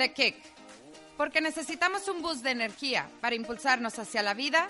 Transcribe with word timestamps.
The 0.00 0.14
Kick. 0.14 0.36
Porque 1.18 1.42
necesitamos 1.42 2.08
un 2.08 2.22
boost 2.22 2.42
de 2.42 2.52
energía 2.52 3.10
para 3.20 3.34
impulsarnos 3.34 3.98
hacia 3.98 4.22
la 4.22 4.32
vida. 4.32 4.66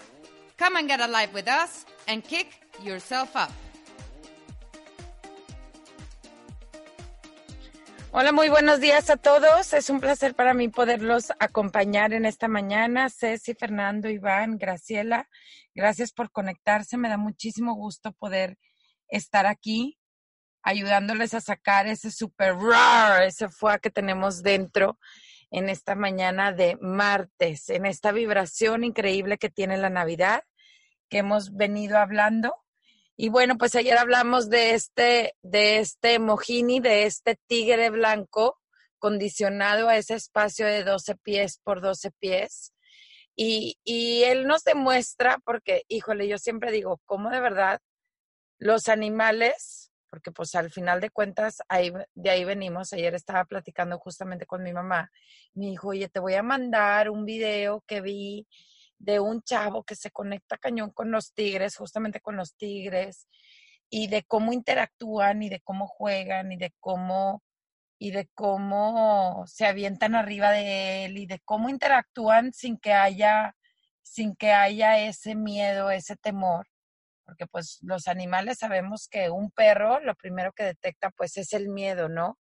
Come 0.58 0.80
and 0.80 0.90
get 0.90 1.00
alive 1.00 1.32
with 1.32 1.46
us 1.46 1.86
and 2.08 2.24
kick 2.24 2.48
yourself 2.82 3.36
up. 3.36 3.52
Hola, 8.10 8.32
muy 8.32 8.48
buenos 8.48 8.80
días 8.80 9.08
a 9.08 9.16
todos. 9.16 9.72
Es 9.72 9.88
un 9.88 10.00
placer 10.00 10.34
para 10.34 10.52
mí 10.52 10.66
poderlos 10.66 11.32
acompañar 11.38 12.12
en 12.12 12.26
esta 12.26 12.48
mañana. 12.48 13.08
Ceci, 13.08 13.54
Fernando, 13.54 14.10
Iván, 14.10 14.58
Graciela, 14.58 15.28
gracias 15.76 16.10
por 16.10 16.32
conectarse. 16.32 16.96
Me 16.96 17.08
da 17.08 17.18
muchísimo 17.18 17.74
gusto 17.74 18.10
poder 18.14 18.58
estar 19.06 19.46
aquí 19.46 19.99
ayudándoles 20.62 21.34
a 21.34 21.40
sacar 21.40 21.86
ese 21.86 22.10
super 22.10 22.54
roar, 22.54 23.22
ese 23.22 23.48
fuá 23.48 23.78
que 23.78 23.90
tenemos 23.90 24.42
dentro 24.42 24.98
en 25.50 25.68
esta 25.68 25.94
mañana 25.94 26.52
de 26.52 26.76
martes, 26.80 27.68
en 27.70 27.86
esta 27.86 28.12
vibración 28.12 28.84
increíble 28.84 29.38
que 29.38 29.50
tiene 29.50 29.76
la 29.76 29.90
Navidad 29.90 30.44
que 31.10 31.18
hemos 31.18 31.54
venido 31.54 31.98
hablando. 31.98 32.54
Y 33.16 33.28
bueno, 33.28 33.58
pues 33.58 33.74
ayer 33.74 33.98
hablamos 33.98 34.48
de 34.48 34.72
este, 34.72 35.36
de 35.42 35.80
este 35.80 36.18
mojini, 36.18 36.80
de 36.80 37.04
este 37.04 37.38
tigre 37.46 37.90
blanco 37.90 38.58
condicionado 38.98 39.88
a 39.88 39.96
ese 39.96 40.14
espacio 40.14 40.66
de 40.66 40.84
12 40.84 41.16
pies 41.16 41.60
por 41.62 41.82
12 41.82 42.12
pies. 42.12 42.72
Y, 43.36 43.78
y 43.84 44.22
él 44.24 44.46
nos 44.46 44.64
demuestra, 44.64 45.38
porque, 45.44 45.82
híjole, 45.88 46.28
yo 46.28 46.38
siempre 46.38 46.72
digo, 46.72 47.00
¿cómo 47.04 47.30
de 47.30 47.40
verdad 47.40 47.80
los 48.58 48.88
animales 48.88 49.89
porque 50.10 50.32
pues 50.32 50.54
al 50.54 50.70
final 50.70 51.00
de 51.00 51.10
cuentas 51.10 51.62
ahí, 51.68 51.92
de 52.14 52.30
ahí 52.30 52.44
venimos. 52.44 52.92
Ayer 52.92 53.14
estaba 53.14 53.44
platicando 53.44 53.98
justamente 53.98 54.44
con 54.44 54.62
mi 54.62 54.72
mamá. 54.72 55.10
Me 55.54 55.66
dijo, 55.66 55.88
oye, 55.88 56.08
te 56.08 56.20
voy 56.20 56.34
a 56.34 56.42
mandar 56.42 57.08
un 57.10 57.24
video 57.24 57.82
que 57.86 58.00
vi 58.00 58.46
de 58.98 59.20
un 59.20 59.42
chavo 59.42 59.84
que 59.84 59.94
se 59.94 60.10
conecta 60.10 60.58
cañón 60.58 60.90
con 60.90 61.10
los 61.10 61.32
tigres, 61.32 61.76
justamente 61.76 62.20
con 62.20 62.36
los 62.36 62.54
tigres, 62.56 63.28
y 63.88 64.08
de 64.08 64.24
cómo 64.24 64.52
interactúan 64.52 65.42
y 65.42 65.48
de 65.48 65.60
cómo 65.60 65.86
juegan 65.86 66.52
y 66.52 66.56
de 66.56 66.74
cómo 66.80 67.42
y 67.98 68.12
de 68.12 68.28
cómo 68.34 69.44
se 69.46 69.66
avientan 69.66 70.14
arriba 70.14 70.52
de 70.52 71.04
él 71.04 71.18
y 71.18 71.26
de 71.26 71.40
cómo 71.40 71.68
interactúan 71.68 72.52
sin 72.52 72.78
que 72.78 72.94
haya 72.94 73.56
sin 74.02 74.34
que 74.36 74.52
haya 74.52 74.98
ese 74.98 75.34
miedo, 75.34 75.90
ese 75.90 76.16
temor 76.16 76.69
porque 77.30 77.46
pues 77.46 77.78
los 77.82 78.08
animales 78.08 78.58
sabemos 78.58 79.06
que 79.08 79.30
un 79.30 79.52
perro 79.52 80.00
lo 80.00 80.16
primero 80.16 80.52
que 80.52 80.64
detecta 80.64 81.10
pues 81.10 81.36
es 81.36 81.52
el 81.52 81.68
miedo, 81.68 82.08
¿no? 82.08 82.40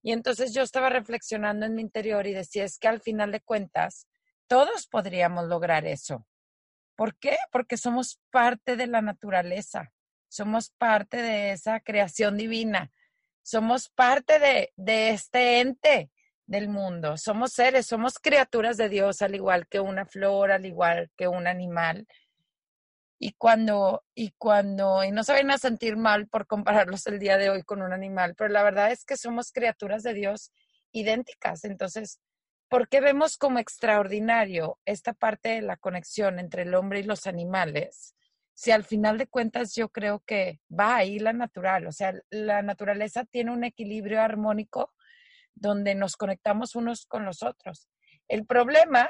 Y 0.00 0.12
entonces 0.12 0.54
yo 0.54 0.62
estaba 0.62 0.90
reflexionando 0.90 1.66
en 1.66 1.74
mi 1.74 1.82
interior 1.82 2.24
y 2.28 2.32
decía, 2.32 2.62
es 2.62 2.78
que 2.78 2.86
al 2.86 3.00
final 3.00 3.32
de 3.32 3.40
cuentas, 3.40 4.06
todos 4.46 4.86
podríamos 4.86 5.48
lograr 5.48 5.86
eso. 5.86 6.24
¿Por 6.96 7.16
qué? 7.18 7.36
Porque 7.50 7.76
somos 7.76 8.20
parte 8.30 8.76
de 8.76 8.86
la 8.86 9.02
naturaleza, 9.02 9.92
somos 10.28 10.70
parte 10.70 11.16
de 11.16 11.50
esa 11.50 11.80
creación 11.80 12.36
divina, 12.36 12.92
somos 13.42 13.88
parte 13.88 14.38
de, 14.38 14.72
de 14.76 15.10
este 15.10 15.58
ente 15.58 16.12
del 16.46 16.68
mundo, 16.68 17.16
somos 17.16 17.54
seres, 17.54 17.86
somos 17.86 18.20
criaturas 18.20 18.76
de 18.76 18.88
Dios, 18.88 19.20
al 19.20 19.34
igual 19.34 19.66
que 19.66 19.80
una 19.80 20.06
flor, 20.06 20.52
al 20.52 20.64
igual 20.64 21.10
que 21.16 21.26
un 21.26 21.48
animal 21.48 22.06
y 23.24 23.34
cuando, 23.34 24.02
y 24.16 24.32
cuando, 24.36 25.04
y 25.04 25.12
no 25.12 25.22
se 25.22 25.30
vayan 25.30 25.52
a 25.52 25.58
sentir 25.58 25.96
mal 25.96 26.26
por 26.26 26.48
compararlos 26.48 27.06
el 27.06 27.20
día 27.20 27.38
de 27.38 27.50
hoy 27.50 27.62
con 27.62 27.80
un 27.80 27.92
animal, 27.92 28.34
pero 28.34 28.50
la 28.50 28.64
verdad 28.64 28.90
es 28.90 29.04
que 29.04 29.16
somos 29.16 29.52
criaturas 29.52 30.02
de 30.02 30.12
Dios 30.12 30.50
idénticas. 30.90 31.62
Entonces, 31.62 32.18
¿por 32.68 32.88
qué 32.88 33.00
vemos 33.00 33.36
como 33.36 33.60
extraordinario 33.60 34.80
esta 34.86 35.12
parte 35.12 35.50
de 35.50 35.62
la 35.62 35.76
conexión 35.76 36.40
entre 36.40 36.62
el 36.62 36.74
hombre 36.74 36.98
y 36.98 37.04
los 37.04 37.28
animales? 37.28 38.16
Si 38.54 38.72
al 38.72 38.82
final 38.82 39.18
de 39.18 39.28
cuentas 39.28 39.76
yo 39.76 39.90
creo 39.90 40.24
que 40.26 40.58
va 40.68 40.96
ahí 40.96 41.20
la 41.20 41.32
natural, 41.32 41.86
o 41.86 41.92
sea, 41.92 42.14
la 42.28 42.62
naturaleza 42.62 43.24
tiene 43.24 43.52
un 43.52 43.62
equilibrio 43.62 44.20
armónico 44.20 44.92
donde 45.54 45.94
nos 45.94 46.16
conectamos 46.16 46.74
unos 46.74 47.06
con 47.06 47.24
los 47.24 47.44
otros. 47.44 47.88
El 48.26 48.46
problema 48.46 49.08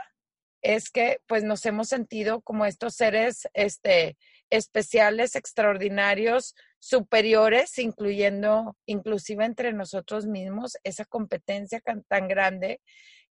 es 0.62 0.90
que 0.90 1.20
pues 1.26 1.42
nos 1.44 1.66
hemos 1.66 1.88
sentido 1.88 2.40
como 2.40 2.64
estos 2.64 2.94
seres 2.94 3.48
este, 3.52 4.16
especiales, 4.48 5.34
extraordinarios, 5.34 6.54
superiores, 6.78 7.78
incluyendo 7.78 8.76
inclusive 8.86 9.44
entre 9.44 9.72
nosotros 9.72 10.26
mismos, 10.26 10.76
esa 10.84 11.04
competencia 11.04 11.82
tan 12.08 12.28
grande 12.28 12.80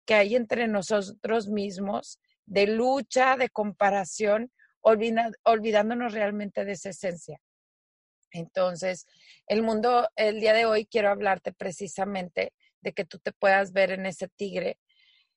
que 0.06 0.14
hay 0.14 0.36
entre 0.36 0.68
nosotros 0.68 1.48
mismos 1.48 2.20
de 2.46 2.68
lucha, 2.68 3.38
de 3.38 3.50
comparación, 3.50 4.52
olvidándonos 4.82 6.14
realmente 6.14 6.66
de 6.66 6.74
esa 6.74 6.90
esencia. 6.90 7.40
Entonces, 8.32 9.06
el 9.48 9.62
mundo, 9.62 10.10
el 10.16 10.40
día 10.40 10.54
de 10.54 10.66
hoy 10.66 10.86
quiero 10.86 11.10
hablarte 11.10 11.54
precisamente 11.54 12.54
de 12.82 12.94
que 12.94 13.06
tú 13.06 13.20
te 13.20 13.32
puedas 13.32 13.74
ver 13.74 13.92
en 13.92 14.06
ese 14.06 14.28
tigre 14.28 14.78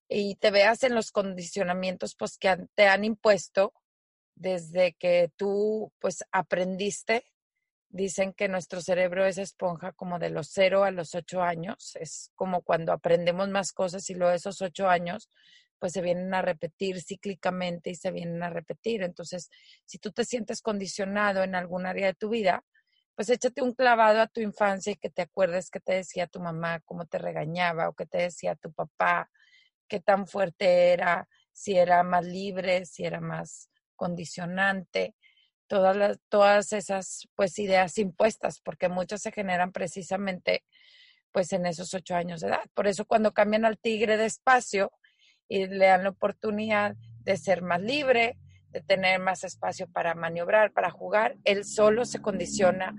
y 0.08 0.36
te 0.36 0.50
veas 0.50 0.82
en 0.84 0.94
los 0.94 1.10
condicionamientos 1.10 2.14
pues 2.16 2.38
que 2.38 2.56
te 2.74 2.86
han 2.88 3.04
impuesto 3.04 3.72
desde 4.34 4.94
que 4.94 5.30
tú 5.36 5.92
pues 5.98 6.24
aprendiste. 6.32 7.24
Dicen 7.88 8.32
que 8.32 8.48
nuestro 8.48 8.80
cerebro 8.80 9.24
es 9.24 9.38
esponja 9.38 9.92
como 9.92 10.18
de 10.18 10.30
los 10.30 10.48
cero 10.50 10.84
a 10.84 10.90
los 10.90 11.14
ocho 11.14 11.42
años. 11.42 11.96
Es 11.96 12.30
como 12.34 12.62
cuando 12.62 12.92
aprendemos 12.92 13.48
más 13.48 13.72
cosas 13.72 14.08
y 14.10 14.14
luego 14.14 14.34
esos 14.34 14.60
ocho 14.62 14.88
años 14.88 15.30
pues 15.78 15.92
se 15.92 16.00
vienen 16.00 16.32
a 16.34 16.42
repetir 16.42 17.02
cíclicamente 17.02 17.90
y 17.90 17.94
se 17.94 18.10
vienen 18.10 18.42
a 18.42 18.50
repetir. 18.50 19.02
Entonces, 19.02 19.50
si 19.84 19.98
tú 19.98 20.12
te 20.12 20.24
sientes 20.24 20.62
condicionado 20.62 21.42
en 21.42 21.54
algún 21.54 21.86
área 21.86 22.06
de 22.06 22.14
tu 22.14 22.30
vida, 22.30 22.64
pues 23.14 23.28
échate 23.28 23.62
un 23.62 23.74
clavado 23.74 24.20
a 24.20 24.26
tu 24.26 24.40
infancia 24.40 24.92
y 24.92 24.96
que 24.96 25.10
te 25.10 25.22
acuerdes 25.22 25.70
que 25.70 25.80
te 25.80 25.94
decía 25.94 26.26
tu 26.26 26.40
mamá, 26.40 26.80
cómo 26.86 27.06
te 27.06 27.18
regañaba 27.18 27.88
o 27.88 27.94
que 27.94 28.06
te 28.06 28.18
decía 28.18 28.54
tu 28.56 28.72
papá, 28.72 29.30
qué 29.88 30.00
tan 30.00 30.26
fuerte 30.26 30.92
era, 30.92 31.28
si 31.52 31.76
era 31.76 32.02
más 32.02 32.24
libre, 32.24 32.84
si 32.86 33.04
era 33.04 33.20
más 33.20 33.68
condicionante, 33.96 35.14
todas, 35.66 35.96
las, 35.96 36.18
todas 36.28 36.72
esas 36.72 37.28
pues 37.34 37.58
ideas 37.58 37.98
impuestas, 37.98 38.60
porque 38.60 38.88
muchas 38.88 39.22
se 39.22 39.32
generan 39.32 39.72
precisamente 39.72 40.64
pues 41.32 41.52
en 41.52 41.66
esos 41.66 41.92
ocho 41.94 42.14
años 42.14 42.40
de 42.40 42.48
edad. 42.48 42.64
Por 42.74 42.86
eso 42.86 43.04
cuando 43.06 43.32
cambian 43.32 43.64
al 43.64 43.78
tigre 43.78 44.16
de 44.16 44.26
espacio 44.26 44.92
y 45.48 45.66
le 45.66 45.86
dan 45.86 46.04
la 46.04 46.10
oportunidad 46.10 46.96
de 47.22 47.36
ser 47.36 47.62
más 47.62 47.80
libre, 47.80 48.38
de 48.68 48.80
tener 48.82 49.20
más 49.20 49.44
espacio 49.44 49.88
para 49.90 50.14
maniobrar, 50.14 50.72
para 50.72 50.90
jugar, 50.90 51.36
él 51.44 51.64
solo 51.64 52.04
se 52.04 52.20
condiciona 52.20 52.94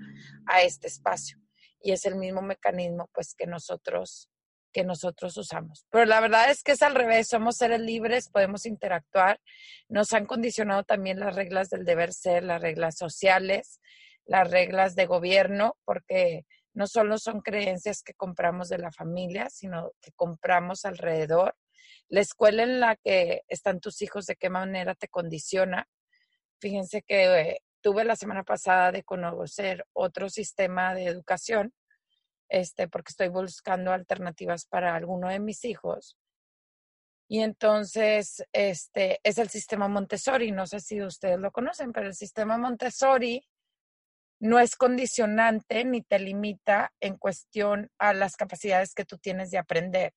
a 0.48 0.62
este 0.62 0.88
espacio. 0.88 1.38
Y 1.82 1.92
es 1.92 2.06
el 2.06 2.16
mismo 2.16 2.42
mecanismo 2.42 3.10
pues 3.14 3.36
que 3.36 3.46
nosotros 3.46 4.30
que 4.76 4.84
nosotros 4.84 5.38
usamos. 5.38 5.86
Pero 5.90 6.04
la 6.04 6.20
verdad 6.20 6.52
es 6.52 6.62
que 6.62 6.74
es 6.74 6.82
al 6.82 6.96
revés, 6.96 7.30
somos 7.30 7.56
seres 7.56 7.80
libres, 7.80 8.28
podemos 8.28 8.66
interactuar. 8.66 9.40
Nos 9.88 10.12
han 10.12 10.26
condicionado 10.26 10.84
también 10.84 11.18
las 11.18 11.34
reglas 11.34 11.70
del 11.70 11.86
deber 11.86 12.12
ser, 12.12 12.44
las 12.44 12.62
reglas 12.62 12.98
sociales, 12.98 13.80
las 14.26 14.52
reglas 14.52 14.96
de 14.96 15.06
gobierno, 15.06 15.78
porque 15.86 16.46
no 16.74 16.88
solo 16.88 17.18
son 17.20 17.40
creencias 17.40 18.04
que 18.04 18.16
compramos 18.16 18.68
de 18.68 18.80
la 18.80 18.92
familia, 18.92 19.50
sino 19.50 19.94
que 20.02 20.12
compramos 20.12 20.84
alrededor. 20.84 21.56
La 22.10 22.20
escuela 22.20 22.64
en 22.64 22.82
la 22.82 22.98
que 22.98 23.44
están 23.48 23.80
tus 23.80 24.02
hijos, 24.02 24.26
de 24.26 24.36
qué 24.36 24.50
manera 24.50 24.94
te 24.94 25.08
condiciona. 25.08 25.88
Fíjense 26.60 27.02
que 27.02 27.40
eh, 27.40 27.62
tuve 27.80 28.04
la 28.04 28.18
semana 28.18 28.44
pasada 28.44 28.92
de 28.92 29.04
conocer 29.04 29.86
otro 29.94 30.30
sistema 30.30 30.94
de 30.94 31.06
educación 31.06 31.74
este, 32.50 32.88
porque 32.88 33.12
estoy 33.12 33.30
buscando 33.30 33.92
alternativas 33.92 34.66
para 34.66 34.96
alguno 34.96 35.30
de 35.30 35.40
mis 35.40 35.66
hijos. 35.66 36.18
Y 37.28 37.40
entonces, 37.42 38.44
este 38.54 39.20
es 39.24 39.38
el 39.38 39.50
sistema 39.50 39.88
Montessori. 39.88 40.52
No 40.52 40.68
sé 40.68 40.80
si 40.80 41.02
ustedes 41.02 41.40
lo 41.40 41.52
conocen, 41.52 41.92
pero 41.92 42.08
el 42.08 42.14
sistema 42.14 42.58
Montessori 42.58 43.44
no 44.40 44.60
es 44.60 44.76
condicionante 44.76 45.86
ni 45.86 46.02
te 46.02 46.20
limita 46.20 46.94
en 47.00 47.18
cuestión 47.18 47.90
a 47.98 48.14
las 48.14 48.36
capacidades 48.36 48.94
que 48.94 49.06
tú 49.06 49.18
tienes 49.18 49.50
de 49.50 49.58
aprender. 49.58 50.14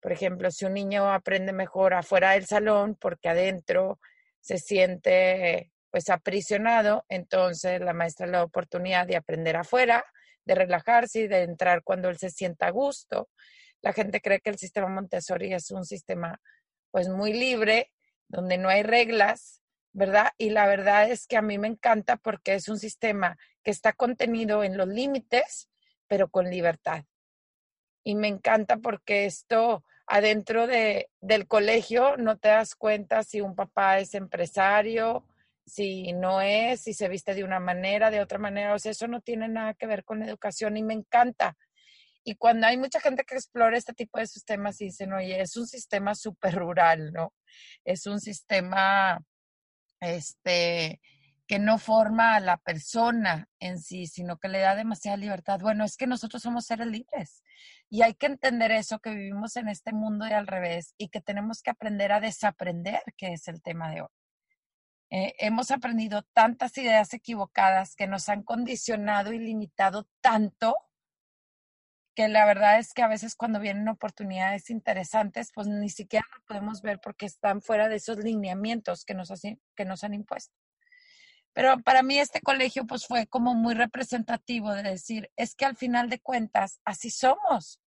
Por 0.00 0.12
ejemplo, 0.12 0.50
si 0.50 0.66
un 0.66 0.74
niño 0.74 1.10
aprende 1.10 1.52
mejor 1.52 1.94
afuera 1.94 2.32
del 2.32 2.46
salón 2.46 2.96
porque 2.96 3.30
adentro 3.30 3.98
se 4.40 4.58
siente 4.58 5.72
pues 5.90 6.10
aprisionado, 6.10 7.06
entonces 7.08 7.80
la 7.80 7.94
maestra 7.94 8.26
le 8.26 8.32
da 8.32 8.44
oportunidad 8.44 9.06
de 9.06 9.16
aprender 9.16 9.56
afuera, 9.56 10.04
de 10.44 10.54
relajarse 10.54 11.20
y 11.20 11.28
de 11.28 11.42
entrar 11.42 11.82
cuando 11.82 12.08
él 12.08 12.18
se 12.18 12.30
sienta 12.30 12.66
a 12.66 12.70
gusto. 12.70 13.28
La 13.80 13.92
gente 13.92 14.20
cree 14.20 14.40
que 14.40 14.50
el 14.50 14.58
sistema 14.58 14.88
Montessori 14.88 15.52
es 15.52 15.70
un 15.70 15.84
sistema 15.84 16.40
pues 16.90 17.08
muy 17.08 17.32
libre, 17.32 17.92
donde 18.28 18.56
no 18.56 18.68
hay 18.68 18.82
reglas, 18.82 19.62
¿verdad? 19.92 20.32
Y 20.38 20.50
la 20.50 20.66
verdad 20.66 21.10
es 21.10 21.26
que 21.26 21.36
a 21.36 21.42
mí 21.42 21.58
me 21.58 21.68
encanta 21.68 22.16
porque 22.16 22.54
es 22.54 22.68
un 22.68 22.78
sistema 22.78 23.36
que 23.62 23.70
está 23.70 23.92
contenido 23.92 24.64
en 24.64 24.76
los 24.76 24.88
límites, 24.88 25.68
pero 26.06 26.28
con 26.28 26.50
libertad. 26.50 27.04
Y 28.04 28.14
me 28.14 28.28
encanta 28.28 28.76
porque 28.76 29.24
esto 29.24 29.84
adentro 30.06 30.66
de, 30.66 31.10
del 31.20 31.46
colegio 31.46 32.16
no 32.16 32.36
te 32.36 32.48
das 32.48 32.74
cuenta 32.74 33.22
si 33.22 33.40
un 33.40 33.54
papá 33.54 33.98
es 33.98 34.14
empresario, 34.14 35.24
si 35.66 36.12
no 36.12 36.40
es, 36.40 36.82
si 36.82 36.94
se 36.94 37.08
viste 37.08 37.34
de 37.34 37.44
una 37.44 37.60
manera, 37.60 38.10
de 38.10 38.20
otra 38.20 38.38
manera. 38.38 38.74
O 38.74 38.78
sea, 38.78 38.92
eso 38.92 39.08
no 39.08 39.20
tiene 39.20 39.48
nada 39.48 39.74
que 39.74 39.86
ver 39.86 40.04
con 40.04 40.20
la 40.20 40.26
educación 40.26 40.76
y 40.76 40.82
me 40.82 40.94
encanta. 40.94 41.56
Y 42.24 42.36
cuando 42.36 42.66
hay 42.66 42.78
mucha 42.78 43.00
gente 43.00 43.24
que 43.24 43.34
explora 43.34 43.76
este 43.76 43.92
tipo 43.92 44.18
de 44.18 44.26
sistemas 44.26 44.80
y 44.80 44.86
dicen, 44.86 45.12
oye, 45.12 45.40
es 45.40 45.56
un 45.56 45.66
sistema 45.66 46.14
súper 46.14 46.54
rural, 46.54 47.12
¿no? 47.12 47.34
Es 47.84 48.06
un 48.06 48.20
sistema 48.20 49.20
este, 50.00 51.00
que 51.46 51.58
no 51.58 51.78
forma 51.78 52.34
a 52.36 52.40
la 52.40 52.56
persona 52.56 53.48
en 53.60 53.78
sí, 53.78 54.06
sino 54.06 54.38
que 54.38 54.48
le 54.48 54.60
da 54.60 54.74
demasiada 54.74 55.18
libertad. 55.18 55.60
Bueno, 55.60 55.84
es 55.84 55.96
que 55.96 56.06
nosotros 56.06 56.42
somos 56.42 56.64
seres 56.64 56.86
libres 56.86 57.42
y 57.90 58.02
hay 58.02 58.14
que 58.14 58.26
entender 58.26 58.70
eso, 58.70 58.98
que 59.00 59.10
vivimos 59.10 59.56
en 59.56 59.68
este 59.68 59.92
mundo 59.92 60.24
de 60.24 60.34
al 60.34 60.46
revés 60.46 60.94
y 60.96 61.08
que 61.08 61.20
tenemos 61.20 61.60
que 61.62 61.70
aprender 61.70 62.12
a 62.12 62.20
desaprender, 62.20 63.02
que 63.16 63.34
es 63.34 63.48
el 63.48 63.62
tema 63.62 63.90
de 63.90 64.02
hoy. 64.02 64.23
Eh, 65.16 65.36
hemos 65.38 65.70
aprendido 65.70 66.22
tantas 66.32 66.76
ideas 66.76 67.14
equivocadas 67.14 67.94
que 67.94 68.08
nos 68.08 68.28
han 68.28 68.42
condicionado 68.42 69.32
y 69.32 69.38
limitado 69.38 70.08
tanto 70.20 70.74
que 72.16 72.26
la 72.26 72.44
verdad 72.44 72.80
es 72.80 72.92
que 72.92 73.02
a 73.02 73.06
veces 73.06 73.36
cuando 73.36 73.60
vienen 73.60 73.88
oportunidades 73.88 74.70
interesantes, 74.70 75.52
pues 75.54 75.68
ni 75.68 75.88
siquiera 75.88 76.26
lo 76.34 76.42
podemos 76.46 76.82
ver 76.82 76.98
porque 76.98 77.26
están 77.26 77.62
fuera 77.62 77.88
de 77.88 77.94
esos 77.94 78.18
lineamientos 78.18 79.04
que 79.04 79.14
nos, 79.14 79.30
que 79.76 79.84
nos 79.84 80.02
han 80.02 80.14
impuesto. 80.14 80.52
Pero 81.52 81.78
para 81.84 82.02
mí 82.02 82.18
este 82.18 82.40
colegio 82.40 82.84
pues 82.84 83.06
fue 83.06 83.28
como 83.28 83.54
muy 83.54 83.74
representativo 83.74 84.74
de 84.74 84.82
decir, 84.82 85.30
es 85.36 85.54
que 85.54 85.64
al 85.64 85.76
final 85.76 86.10
de 86.10 86.18
cuentas 86.18 86.80
así 86.84 87.12
somos. 87.12 87.80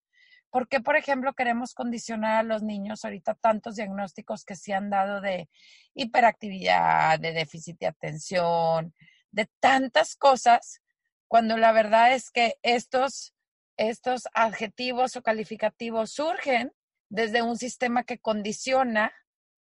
¿Por 0.56 0.68
qué, 0.68 0.80
por 0.80 0.96
ejemplo, 0.96 1.34
queremos 1.34 1.74
condicionar 1.74 2.36
a 2.36 2.42
los 2.42 2.62
niños 2.62 3.04
ahorita 3.04 3.34
tantos 3.34 3.76
diagnósticos 3.76 4.42
que 4.42 4.56
se 4.56 4.72
han 4.72 4.88
dado 4.88 5.20
de 5.20 5.50
hiperactividad, 5.92 7.20
de 7.20 7.34
déficit 7.34 7.78
de 7.78 7.88
atención, 7.88 8.94
de 9.30 9.50
tantas 9.60 10.16
cosas, 10.16 10.80
cuando 11.28 11.58
la 11.58 11.72
verdad 11.72 12.14
es 12.14 12.30
que 12.30 12.54
estos 12.62 13.34
estos 13.76 14.28
adjetivos 14.32 15.16
o 15.16 15.22
calificativos 15.22 16.12
surgen 16.12 16.72
desde 17.10 17.42
un 17.42 17.58
sistema 17.58 18.04
que 18.04 18.18
condiciona, 18.18 19.12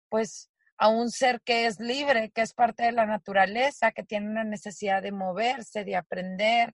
pues, 0.08 0.50
a 0.78 0.88
un 0.88 1.12
ser 1.12 1.42
que 1.42 1.66
es 1.66 1.82
libre, 1.82 2.32
que 2.32 2.44
es 2.44 2.54
parte 2.54 2.84
de 2.84 2.94
la 2.94 3.06
naturaleza, 3.06 3.92
que 3.92 4.04
tiene 4.04 4.30
una 4.30 4.46
necesidad 4.46 5.04
de 5.04 5.12
moverse, 5.12 5.84
de 5.84 5.98
aprender, 5.98 6.74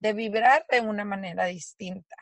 de 0.00 0.14
vibrar 0.14 0.64
de 0.70 0.80
una 0.80 1.04
manera 1.04 1.44
distinta. 1.44 2.16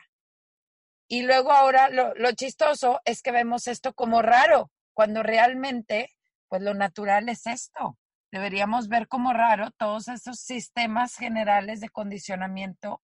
Y 1.11 1.23
luego 1.23 1.51
ahora 1.51 1.89
lo, 1.89 2.31
chistoso 2.31 3.01
es 3.03 3.21
que 3.21 3.33
vemos 3.33 3.67
esto 3.67 3.93
como 3.93 4.21
raro, 4.21 4.71
cuando 4.93 5.23
realmente, 5.23 6.15
pues 6.47 6.61
lo 6.61 6.73
natural 6.73 7.27
es 7.27 7.47
esto. 7.47 7.99
Deberíamos 8.31 8.87
ver 8.87 9.09
como 9.09 9.33
raro 9.33 9.71
todos 9.71 10.07
esos 10.07 10.39
sistemas 10.39 11.17
generales 11.17 11.81
de 11.81 11.89
condicionamiento 11.89 13.01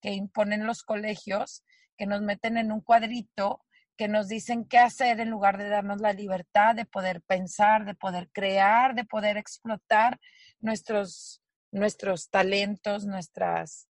que 0.00 0.12
imponen 0.12 0.66
los 0.66 0.82
colegios, 0.82 1.62
que 1.98 2.06
nos 2.06 2.22
meten 2.22 2.56
en 2.56 2.72
un 2.72 2.80
cuadrito, 2.80 3.62
que 3.98 4.08
nos 4.08 4.28
dicen 4.28 4.64
qué 4.64 4.78
hacer 4.78 5.20
en 5.20 5.28
lugar 5.28 5.58
de 5.58 5.68
darnos 5.68 6.00
la 6.00 6.14
libertad 6.14 6.74
de 6.74 6.86
poder 6.86 7.20
pensar, 7.20 7.84
de 7.84 7.94
poder 7.94 8.30
crear, 8.32 8.94
de 8.94 9.04
poder 9.04 9.36
explotar 9.36 10.18
nuestros, 10.58 11.42
nuestros 11.70 12.30
talentos, 12.30 13.04
nuestras, 13.04 13.88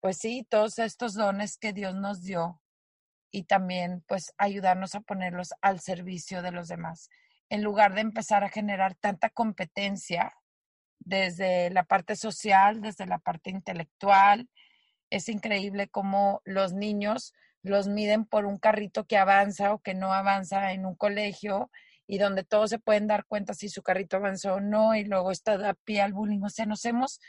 pues 0.00 0.16
sí, 0.16 0.46
todos 0.48 0.78
estos 0.78 1.12
dones 1.12 1.58
que 1.58 1.74
Dios 1.74 1.94
nos 1.94 2.22
dio 2.22 2.62
y 3.30 3.44
también 3.44 4.04
pues 4.06 4.32
ayudarnos 4.38 4.94
a 4.94 5.00
ponerlos 5.00 5.54
al 5.60 5.80
servicio 5.80 6.42
de 6.42 6.52
los 6.52 6.68
demás. 6.68 7.10
En 7.48 7.62
lugar 7.62 7.94
de 7.94 8.00
empezar 8.00 8.44
a 8.44 8.48
generar 8.48 8.94
tanta 8.94 9.30
competencia 9.30 10.34
desde 10.98 11.70
la 11.70 11.84
parte 11.84 12.16
social, 12.16 12.80
desde 12.80 13.06
la 13.06 13.18
parte 13.18 13.50
intelectual, 13.50 14.48
es 15.10 15.28
increíble 15.28 15.88
cómo 15.88 16.42
los 16.44 16.72
niños 16.72 17.32
los 17.62 17.88
miden 17.88 18.24
por 18.24 18.46
un 18.46 18.58
carrito 18.58 19.04
que 19.06 19.16
avanza 19.16 19.72
o 19.72 19.80
que 19.80 19.94
no 19.94 20.12
avanza 20.12 20.72
en 20.72 20.86
un 20.86 20.94
colegio 20.94 21.70
y 22.06 22.18
donde 22.18 22.44
todos 22.44 22.70
se 22.70 22.78
pueden 22.78 23.06
dar 23.06 23.26
cuenta 23.26 23.54
si 23.54 23.68
su 23.68 23.82
carrito 23.82 24.16
avanzó 24.16 24.54
o 24.54 24.60
no 24.60 24.94
y 24.94 25.04
luego 25.04 25.30
está 25.30 25.58
da 25.58 25.74
pie 25.74 26.00
al 26.00 26.12
bullying. 26.12 26.42
O 26.42 26.48
sea, 26.48 26.66
nos 26.66 26.84
hemos 26.84 27.20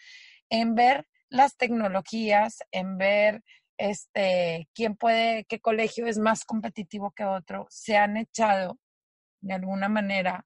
en 0.49 0.75
ver 0.75 1.07
las 1.29 1.57
tecnologías, 1.57 2.59
en 2.71 2.97
ver 2.97 3.43
este 3.79 4.69
quién 4.75 4.95
puede, 4.95 5.45
qué 5.45 5.59
colegio 5.59 6.05
es 6.05 6.19
más 6.19 6.45
competitivo 6.45 7.11
que 7.11 7.23
otro, 7.23 7.65
se 7.69 7.97
han 7.97 8.17
echado 8.17 8.77
de 9.41 9.53
alguna 9.53 9.87
manera 9.87 10.45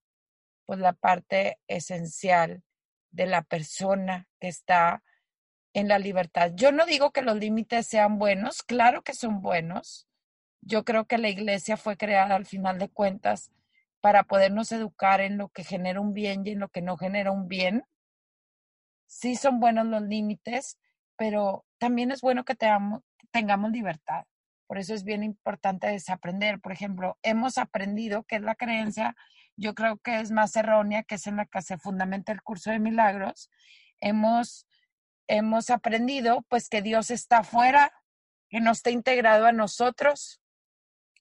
pues 0.66 0.80
la 0.80 0.94
parte 0.94 1.60
esencial 1.68 2.64
de 3.12 3.26
la 3.26 3.42
persona 3.42 4.28
que 4.40 4.48
está 4.48 5.04
en 5.74 5.88
la 5.88 6.00
libertad. 6.00 6.52
Yo 6.54 6.72
no 6.72 6.86
digo 6.86 7.12
que 7.12 7.24
los 7.24 7.38
límites 7.38 7.88
sean 7.88 8.20
buenos, 8.20 8.62
claro 8.64 9.02
que 9.02 9.14
son 9.14 9.42
buenos. 9.42 10.08
Yo 10.62 10.86
creo 10.86 11.06
que 11.06 11.18
la 11.18 11.30
iglesia 11.30 11.76
fue 11.76 11.98
creada 11.98 12.36
al 12.36 12.46
final 12.46 12.78
de 12.78 12.90
cuentas 12.90 13.52
para 14.00 14.24
podernos 14.24 14.72
educar 14.72 15.22
en 15.22 15.38
lo 15.38 15.50
que 15.50 15.64
genera 15.64 16.00
un 16.00 16.14
bien 16.14 16.46
y 16.46 16.52
en 16.52 16.60
lo 16.60 16.70
que 16.70 16.82
no 16.82 16.98
genera 16.98 17.32
un 17.32 17.48
bien. 17.48 17.84
Sí 19.08 19.36
son 19.36 19.60
buenos 19.60 19.88
los 19.88 20.04
límites, 20.04 20.78
pero 21.18 21.66
también 21.80 22.12
es 22.12 22.22
bueno 22.22 22.46
que 22.46 22.56
tengamos, 23.34 23.72
libertad. 23.72 24.24
Por 24.68 24.78
eso 24.78 24.94
es 24.94 25.04
bien 25.04 25.24
importante 25.24 25.88
desaprender. 25.88 26.62
Por 26.62 26.72
ejemplo, 26.72 27.18
hemos 27.22 27.58
aprendido 27.58 28.24
que 28.24 28.38
es 28.38 28.42
la 28.42 28.56
creencia, 28.56 29.16
yo 29.58 29.76
creo 29.76 29.98
que 29.98 30.20
es 30.20 30.32
más 30.32 30.56
errónea, 30.56 31.04
que 31.04 31.16
es 31.16 31.28
en 31.28 31.36
la 31.36 31.46
que 31.46 31.62
se 31.62 31.78
fundamenta 31.78 32.32
el 32.32 32.42
curso 32.42 32.72
de 32.72 32.80
milagros. 32.80 33.50
Hemos 34.00 34.66
hemos 35.28 35.70
aprendido 35.70 36.44
pues 36.50 36.70
que 36.70 36.82
Dios 36.82 37.10
está 37.10 37.40
afuera, 37.40 37.92
que 38.50 38.60
no 38.60 38.72
está 38.72 38.90
integrado 38.90 39.46
a 39.46 39.52
nosotros, 39.52 40.42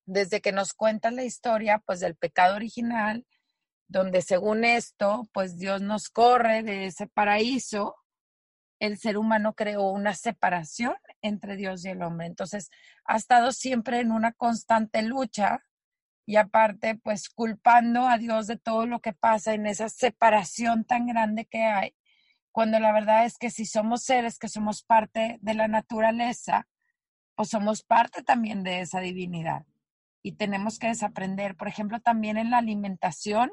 desde 0.05 0.41
que 0.41 0.53
nos 0.53 0.75
cuenta 0.75 1.11
la 1.11 1.25
historia 1.25 1.79
pues 1.87 2.01
del 2.01 2.17
pecado 2.17 2.57
original, 2.57 3.27
donde 3.89 4.23
según 4.23 4.65
esto 4.65 5.29
pues 5.33 5.59
Dios 5.59 5.81
nos 5.81 6.09
corre 6.09 6.63
de 6.63 6.87
ese 6.87 7.07
paraíso, 7.07 7.97
el 8.81 8.99
ser 8.99 9.17
humano 9.17 9.55
creó 9.55 9.91
una 9.91 10.15
separación 10.15 10.97
entre 11.23 11.57
Dios 11.57 11.85
y 11.85 11.89
el 11.89 12.03
hombre. 12.03 12.27
Entonces 12.27 12.71
ha 13.05 13.17
estado 13.17 13.53
siempre 13.53 14.01
en 14.01 14.13
una 14.13 14.33
constante 14.33 15.03
lucha 15.03 15.65
y 16.27 16.37
aparte 16.37 16.97
pues 16.97 17.29
culpando 17.29 18.07
a 18.07 18.19
Dios 18.19 18.47
de 18.47 18.57
todo 18.59 18.87
lo 18.87 19.01
que 19.01 19.13
pasa 19.13 19.55
en 19.55 19.67
esa 19.67 19.89
separación 19.89 20.85
tan 20.85 21.07
grande 21.07 21.47
que 21.47 21.65
hay 21.65 21.97
cuando 22.53 22.79
la 22.79 22.93
verdad 22.93 23.25
es 23.25 23.39
que 23.39 23.51
si 23.51 23.65
somos 23.65 24.05
seres 24.05 24.39
que 24.39 24.49
somos 24.49 24.85
parte 24.85 25.39
de 25.41 25.55
la 25.55 25.69
naturaleza, 25.69 26.69
pues 27.35 27.49
somos 27.49 27.83
parte 27.83 28.23
también 28.23 28.63
de 28.63 28.81
esa 28.81 29.01
divinidad. 29.01 29.65
Y 30.23 30.33
tenemos 30.33 30.79
que 30.79 30.89
desaprender, 30.89 31.57
por 31.57 31.67
ejemplo, 31.67 31.99
también 32.01 32.37
en 32.37 32.51
la 32.51 32.59
alimentación. 32.59 33.51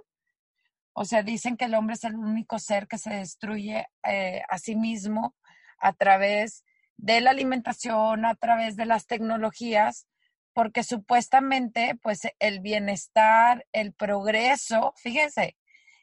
O 0.93 1.05
sea, 1.05 1.23
dicen 1.23 1.55
que 1.55 1.65
el 1.65 1.75
hombre 1.75 1.95
es 1.95 2.03
el 2.03 2.15
único 2.15 2.59
ser 2.59 2.87
que 2.87 2.97
se 2.97 3.11
destruye 3.11 3.87
eh, 4.03 4.41
a 4.49 4.57
sí 4.59 4.75
mismo 4.75 5.33
a 5.79 5.93
través 5.93 6.65
de 7.01 7.21
la 7.21 7.31
alimentación, 7.31 8.25
a 8.25 8.35
través 8.35 8.75
de 8.75 8.85
las 8.85 9.07
tecnologías, 9.07 10.05
porque 10.53 10.83
supuestamente, 10.83 11.97
pues 12.01 12.19
el 12.39 12.59
bienestar, 12.59 13.65
el 13.71 13.93
progreso, 13.93 14.93
fíjense, 14.97 15.55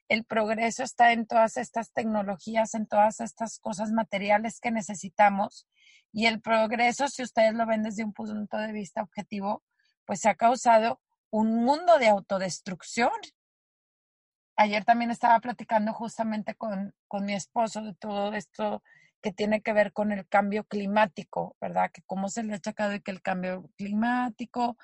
el 0.08 0.24
progreso 0.24 0.82
está 0.84 1.12
en 1.12 1.26
todas 1.26 1.58
estas 1.58 1.92
tecnologías, 1.92 2.74
en 2.74 2.86
todas 2.86 3.20
estas 3.20 3.58
cosas 3.58 3.90
materiales 3.90 4.58
que 4.58 4.70
necesitamos. 4.70 5.68
Y 6.12 6.26
el 6.26 6.40
progreso, 6.40 7.08
si 7.08 7.22
ustedes 7.22 7.52
lo 7.52 7.66
ven 7.66 7.82
desde 7.82 8.04
un 8.04 8.14
punto 8.14 8.56
de 8.56 8.72
vista 8.72 9.02
objetivo, 9.02 9.62
pues 10.06 10.24
ha 10.24 10.34
causado 10.34 11.02
un 11.28 11.62
mundo 11.62 11.98
de 11.98 12.08
autodestrucción. 12.08 13.10
Ayer 14.56 14.84
también 14.86 15.10
estaba 15.10 15.38
platicando 15.40 15.92
justamente 15.92 16.54
con, 16.54 16.94
con 17.06 17.26
mi 17.26 17.34
esposo 17.34 17.82
de 17.82 17.94
todo 17.94 18.32
esto 18.32 18.82
que 19.26 19.32
tiene 19.32 19.60
que 19.60 19.72
ver 19.72 19.92
con 19.92 20.12
el 20.12 20.28
cambio 20.28 20.62
climático, 20.62 21.56
¿verdad? 21.60 21.90
Que 21.92 22.00
cómo 22.02 22.28
se 22.28 22.44
le 22.44 22.52
ha 22.52 22.56
achacado 22.58 22.94
y 22.94 23.00
que 23.00 23.10
el 23.10 23.22
cambio 23.22 23.68
climático, 23.76 24.78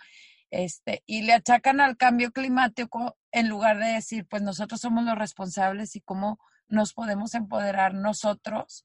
este, 0.51 1.05
y 1.07 1.23
le 1.23 1.33
achacan 1.33 1.81
al 1.81 1.97
cambio 1.97 2.33
climático 2.33 3.17
en 3.31 3.49
lugar 3.49 3.79
de 3.79 3.93
decir, 3.93 4.27
pues 4.27 4.43
nosotros 4.43 4.81
somos 4.81 5.05
los 5.05 5.17
responsables 5.17 5.95
y 5.95 6.01
cómo 6.01 6.41
nos 6.67 6.93
podemos 6.93 7.37
empoderar 7.37 7.95
nosotros 7.95 8.85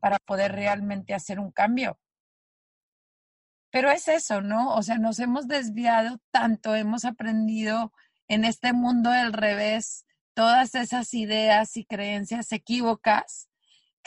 para 0.00 0.18
poder 0.18 0.50
realmente 0.50 1.14
hacer 1.14 1.38
un 1.38 1.52
cambio. 1.52 2.00
Pero 3.70 3.92
es 3.92 4.08
eso, 4.08 4.40
¿no? 4.40 4.74
O 4.74 4.82
sea, 4.82 4.98
nos 4.98 5.20
hemos 5.20 5.46
desviado 5.46 6.18
tanto, 6.32 6.74
hemos 6.74 7.04
aprendido 7.04 7.92
en 8.26 8.44
este 8.44 8.72
mundo 8.72 9.10
del 9.10 9.32
revés 9.32 10.04
todas 10.34 10.74
esas 10.74 11.14
ideas 11.14 11.76
y 11.76 11.84
creencias 11.84 12.50
equívocas 12.50 13.48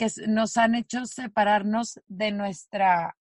que 0.00 0.08
nos 0.28 0.56
han 0.56 0.74
hecho 0.74 1.04
separarnos 1.04 2.00
de 2.06 2.32
nuestra, 2.32 3.18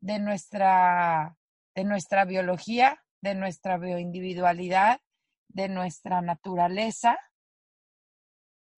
de 0.00 0.18
nuestra, 0.18 1.36
de 1.74 1.84
nuestra 1.84 2.24
biología, 2.24 3.04
de 3.20 3.34
nuestra 3.34 3.76
bioindividualidad, 3.76 5.02
de 5.48 5.68
nuestra 5.68 6.22
naturaleza. 6.22 7.18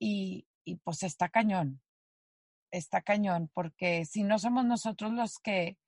Y, 0.00 0.48
y 0.64 0.78
pues 0.78 1.04
está 1.04 1.28
cañón, 1.28 1.80
está 2.72 3.02
cañón, 3.02 3.48
porque 3.54 4.04
si 4.04 4.24
no 4.24 4.40
somos 4.40 4.64
nosotros 4.64 5.12
los 5.12 5.38
que, 5.38 5.78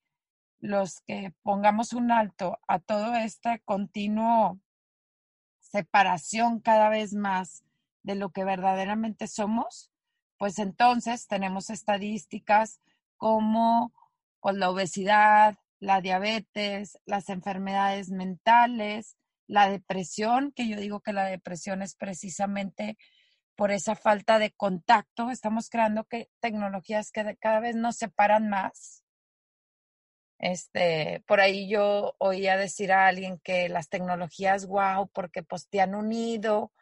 los 0.60 1.00
que 1.00 1.34
pongamos 1.42 1.94
un 1.94 2.12
alto 2.12 2.60
a 2.68 2.78
todo 2.78 3.16
este 3.16 3.60
continuo 3.64 4.60
separación 5.58 6.60
cada 6.60 6.90
vez 6.90 7.12
más 7.12 7.64
de 8.04 8.14
lo 8.14 8.30
que 8.30 8.44
verdaderamente 8.44 9.26
somos, 9.26 9.89
pues 10.40 10.58
entonces 10.58 11.26
tenemos 11.26 11.68
estadísticas 11.68 12.80
como 13.18 13.92
pues, 14.40 14.56
la 14.56 14.70
obesidad, 14.70 15.58
la 15.80 16.00
diabetes, 16.00 16.98
las 17.04 17.28
enfermedades 17.28 18.08
mentales, 18.08 19.18
la 19.46 19.68
depresión, 19.68 20.52
que 20.52 20.66
yo 20.66 20.78
digo 20.78 21.00
que 21.00 21.12
la 21.12 21.26
depresión 21.26 21.82
es 21.82 21.94
precisamente 21.94 22.96
por 23.54 23.70
esa 23.70 23.94
falta 23.94 24.38
de 24.38 24.52
contacto. 24.52 25.28
Estamos 25.28 25.68
creando 25.68 26.04
que 26.04 26.30
tecnologías 26.40 27.12
que 27.12 27.36
cada 27.38 27.60
vez 27.60 27.76
nos 27.76 27.96
separan 27.96 28.48
más. 28.48 29.04
Este, 30.38 31.22
por 31.26 31.42
ahí 31.42 31.68
yo 31.68 32.14
oía 32.16 32.56
decir 32.56 32.92
a 32.92 33.08
alguien 33.08 33.40
que 33.44 33.68
las 33.68 33.90
tecnologías, 33.90 34.66
wow, 34.66 35.06
porque 35.12 35.42
pues 35.42 35.68
te 35.68 35.82
han 35.82 35.94
unido, 35.94 36.72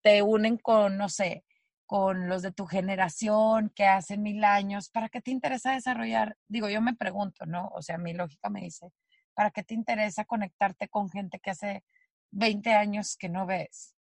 te 0.00 0.22
unen 0.22 0.58
con, 0.58 0.96
no 0.96 1.08
sé, 1.08 1.42
con 1.88 2.28
los 2.28 2.42
de 2.42 2.52
tu 2.52 2.66
generación 2.66 3.72
que 3.74 3.86
hace 3.86 4.18
mil 4.18 4.44
años, 4.44 4.90
¿para 4.90 5.08
qué 5.08 5.22
te 5.22 5.30
interesa 5.30 5.72
desarrollar? 5.72 6.36
Digo, 6.46 6.68
yo 6.68 6.82
me 6.82 6.94
pregunto, 6.94 7.46
¿no? 7.46 7.68
O 7.68 7.80
sea, 7.80 7.96
mi 7.96 8.12
lógica 8.12 8.50
me 8.50 8.60
dice, 8.60 8.92
¿para 9.32 9.50
qué 9.50 9.62
te 9.62 9.72
interesa 9.72 10.26
conectarte 10.26 10.88
con 10.88 11.08
gente 11.08 11.40
que 11.40 11.50
hace 11.50 11.84
20 12.30 12.74
años 12.74 13.16
que 13.16 13.30
no 13.30 13.46
ves? 13.46 13.96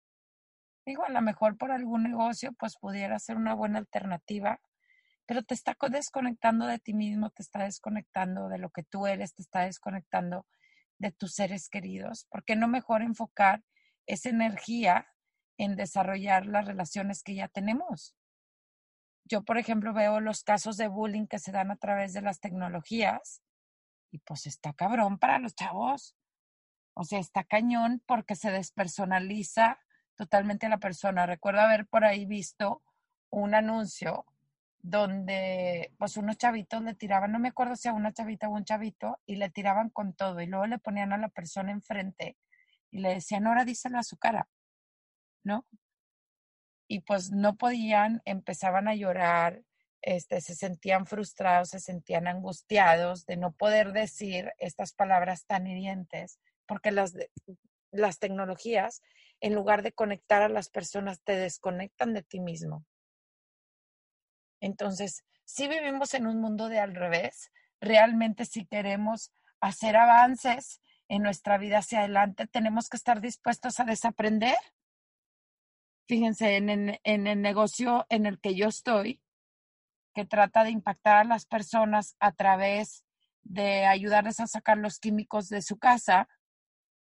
Digo, 0.86 1.06
a 1.06 1.10
lo 1.10 1.22
mejor 1.22 1.58
por 1.58 1.72
algún 1.72 2.04
negocio, 2.04 2.52
pues 2.60 2.76
pudiera 2.78 3.18
ser 3.20 3.38
una 3.38 3.54
buena 3.54 3.80
alternativa, 3.80 4.60
pero 5.26 5.44
te 5.44 5.54
está 5.54 5.78
desconectando 5.90 6.68
de 6.68 6.80
ti 6.80 6.94
mismo, 6.94 7.30
te 7.30 7.42
está 7.42 7.64
desconectando 7.64 8.50
de 8.50 8.58
lo 8.58 8.70
que 8.70 8.84
tú 8.84 9.08
eres, 9.08 9.34
te 9.34 9.44
está 9.44 9.62
desconectando 9.62 10.46
de 10.98 11.14
tus 11.14 11.36
seres 11.36 11.70
queridos. 11.70 12.26
¿Por 12.30 12.44
qué 12.44 12.58
no 12.58 12.68
mejor 12.68 13.02
enfocar 13.02 13.64
esa 14.08 14.28
energía 14.28 15.08
en 15.58 15.76
desarrollar 15.76 16.46
las 16.46 16.66
relaciones 16.66 17.24
que 17.24 17.36
ya 17.36 17.48
tenemos. 17.48 18.16
Yo, 19.26 19.44
por 19.44 19.58
ejemplo, 19.58 19.94
veo 19.94 20.20
los 20.20 20.44
casos 20.44 20.78
de 20.78 20.88
bullying 20.88 21.28
que 21.28 21.40
se 21.40 21.52
dan 21.52 21.72
a 21.72 21.76
través 21.76 22.14
de 22.14 22.22
las 22.22 22.40
tecnologías 22.40 23.42
y 24.12 24.20
pues 24.20 24.46
está 24.48 24.74
cabrón 24.74 25.20
para 25.20 25.40
los 25.40 25.54
chavos. 25.56 26.16
O 26.94 27.04
sea, 27.04 27.20
está 27.20 27.44
cañón 27.44 28.02
porque 28.06 28.36
se 28.36 28.52
despersonaliza 28.52 29.80
totalmente 30.16 30.70
la 30.70 30.78
persona. 30.78 31.26
Recuerdo 31.26 31.62
haber 31.62 31.88
por 31.88 32.06
ahí 32.06 32.26
visto 32.26 32.82
un 33.30 33.54
anuncio 33.54 34.26
donde 34.80 35.94
pues 35.98 36.18
unos 36.18 36.38
chavitos 36.38 36.82
le 36.82 36.94
tiraban, 36.96 37.32
no 37.32 37.40
me 37.40 37.50
acuerdo 37.50 37.76
si 37.76 37.88
a 37.88 37.94
una 37.94 38.14
chavita 38.14 38.48
o 38.48 38.52
un 38.52 38.64
chavito, 38.64 39.20
y 39.26 39.36
le 39.36 39.50
tiraban 39.50 39.90
con 39.90 40.14
todo 40.14 40.40
y 40.40 40.48
luego 40.48 40.66
le 40.66 40.80
ponían 40.80 41.12
a 41.12 41.18
la 41.18 41.30
persona 41.30 41.72
enfrente 41.72 42.38
y 42.92 43.00
le 43.00 43.16
decían, 43.16 43.48
ahora 43.48 43.66
díselo 43.66 44.00
a 44.00 44.04
su 44.04 44.18
cara. 44.18 44.48
Y 46.88 47.02
pues 47.02 47.32
no 47.32 47.58
podían, 47.58 48.22
empezaban 48.26 48.88
a 48.88 48.96
llorar, 48.96 49.62
este, 50.02 50.42
se 50.42 50.56
sentían 50.56 51.06
frustrados, 51.06 51.70
se 51.70 51.80
sentían 51.80 52.28
angustiados 52.28 53.26
de 53.26 53.38
no 53.38 53.52
poder 53.52 53.92
decir 53.92 54.54
estas 54.58 54.94
palabras 54.94 55.46
tan 55.46 55.68
hirientes, 55.68 56.40
porque 56.66 56.92
las, 56.92 57.14
las 57.92 58.20
tecnologías, 58.20 59.02
en 59.42 59.54
lugar 59.54 59.84
de 59.84 59.92
conectar 59.92 60.42
a 60.42 60.50
las 60.50 60.70
personas, 60.70 61.22
te 61.22 61.36
desconectan 61.36 62.14
de 62.14 62.24
ti 62.24 62.40
mismo. 62.40 62.86
Entonces, 64.62 65.24
si 65.44 65.68
vivimos 65.68 66.14
en 66.14 66.28
un 66.28 66.40
mundo 66.40 66.70
de 66.70 66.80
al 66.80 66.96
revés, 66.96 67.52
realmente 67.80 68.46
si 68.46 68.66
queremos 68.66 69.32
hacer 69.60 69.96
avances 69.96 70.82
en 71.08 71.24
nuestra 71.24 71.58
vida 71.58 71.80
hacia 71.80 72.00
adelante, 72.00 72.48
tenemos 72.48 72.90
que 72.90 72.98
estar 72.98 73.22
dispuestos 73.22 73.80
a 73.80 73.86
desaprender 73.86 74.58
Fíjense, 76.08 76.56
en, 76.56 77.00
el 77.04 77.42
negocio 77.42 78.06
en 78.10 78.26
el 78.26 78.40
que 78.40 78.56
yo 78.56 78.68
estoy, 78.70 79.22
que 80.16 80.26
trata 80.26 80.64
de 80.64 80.72
impactar 80.72 81.18
a 81.18 81.24
las 81.26 81.46
personas 81.46 82.16
a 82.20 82.32
través 82.32 83.04
de 83.44 83.86
ayudarles 83.86 84.40
a 84.40 84.48
sacar 84.48 84.78
los 84.78 85.00
químicos 85.00 85.50
de 85.50 85.62
su 85.62 85.78
casa, 85.78 86.30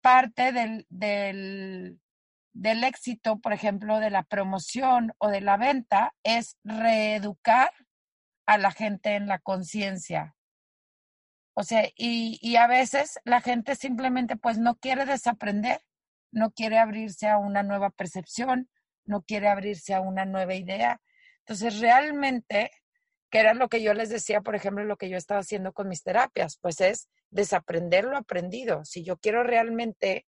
parte 0.01 0.51
del, 0.51 0.87
del, 0.89 1.99
del 2.53 2.83
éxito, 2.83 3.39
por 3.39 3.53
ejemplo, 3.53 3.99
de 3.99 4.09
la 4.09 4.23
promoción 4.23 5.13
o 5.19 5.27
de 5.29 5.41
la 5.41 5.57
venta 5.57 6.15
es 6.23 6.57
reeducar 6.63 7.71
a 8.47 8.57
la 8.57 8.71
gente 8.71 9.15
en 9.15 9.27
la 9.27 9.37
conciencia. 9.37 10.35
O 11.53 11.63
sea, 11.63 11.87
y, 11.95 12.39
y, 12.41 12.55
a 12.55 12.67
veces 12.67 13.19
la 13.23 13.41
gente 13.41 13.75
simplemente 13.75 14.35
pues 14.35 14.57
no 14.57 14.75
quiere 14.75 15.05
desaprender, 15.05 15.81
no 16.31 16.51
quiere 16.51 16.79
abrirse 16.79 17.27
a 17.27 17.37
una 17.37 17.63
nueva 17.63 17.89
percepción, 17.89 18.69
no 19.09 19.23
quiere 19.23 19.47
abrirse 19.47 19.93
a 19.93 20.01
una 20.01 20.23
nueva 20.23 20.53
idea. 20.53 21.01
Entonces, 21.39 21.79
realmente, 21.79 22.71
que 23.31 23.39
era 23.39 23.53
lo 23.53 23.67
que 23.67 23.81
yo 23.81 23.93
les 23.93 24.09
decía, 24.09 24.41
por 24.41 24.55
ejemplo, 24.55 24.83
lo 24.83 24.97
que 24.97 25.09
yo 25.09 25.17
estaba 25.17 25.41
haciendo 25.41 25.73
con 25.73 25.89
mis 25.89 26.03
terapias, 26.03 26.57
pues 26.61 26.79
es 26.79 27.09
desaprender 27.31 28.05
lo 28.05 28.17
aprendido. 28.17 28.85
Si 28.85 29.03
yo 29.03 29.17
quiero 29.17 29.43
realmente 29.43 30.27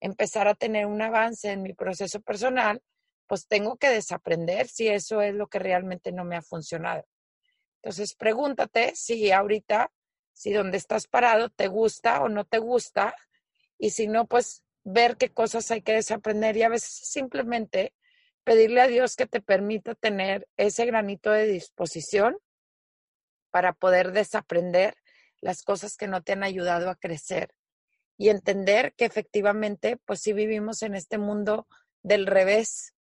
empezar 0.00 0.48
a 0.48 0.54
tener 0.54 0.86
un 0.86 1.02
avance 1.02 1.50
en 1.50 1.62
mi 1.62 1.74
proceso 1.74 2.20
personal, 2.20 2.80
pues 3.26 3.48
tengo 3.48 3.76
que 3.76 3.90
desaprender 3.90 4.68
si 4.68 4.88
eso 4.88 5.20
es 5.20 5.34
lo 5.34 5.48
que 5.48 5.58
realmente 5.58 6.12
no 6.12 6.24
me 6.24 6.36
ha 6.36 6.42
funcionado. 6.42 7.04
Entonces, 7.82 8.14
pregúntate 8.14 8.92
si 8.94 9.32
ahorita, 9.32 9.90
si 10.32 10.52
donde 10.52 10.76
estás 10.78 11.08
parado 11.08 11.50
te 11.50 11.66
gusta 11.66 12.22
o 12.22 12.28
no 12.28 12.44
te 12.44 12.58
gusta, 12.58 13.14
y 13.78 13.90
si 13.90 14.06
no, 14.06 14.26
pues 14.26 14.62
ver 14.84 15.16
qué 15.16 15.30
cosas 15.30 15.70
hay 15.72 15.82
que 15.82 15.94
desaprender 15.94 16.56
y 16.56 16.62
a 16.62 16.68
veces 16.68 17.08
simplemente 17.08 17.94
pedirle 18.44 18.80
a 18.80 18.86
Dios 18.88 19.16
que 19.16 19.26
te 19.26 19.40
permita 19.40 19.94
tener 19.94 20.48
ese 20.56 20.86
granito 20.86 21.30
de 21.30 21.46
disposición 21.46 22.38
para 23.50 23.72
poder 23.72 24.12
desaprender 24.12 24.96
las 25.40 25.62
cosas 25.62 25.96
que 25.96 26.08
no 26.08 26.22
te 26.22 26.32
han 26.32 26.42
ayudado 26.42 26.90
a 26.90 26.96
crecer 26.96 27.54
y 28.16 28.28
entender 28.28 28.94
que 28.94 29.04
efectivamente, 29.04 29.96
pues 30.04 30.20
sí 30.20 30.32
vivimos 30.32 30.82
en 30.82 30.94
este 30.94 31.18
mundo 31.18 31.66
del 32.02 32.26
revés, 32.26 32.94